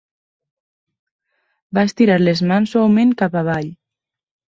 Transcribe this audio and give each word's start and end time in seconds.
Va 1.77 1.83
estirar 1.89 2.15
les 2.21 2.41
mans 2.53 2.73
suaument 2.77 3.13
cap 3.21 3.37
avall. 3.43 3.69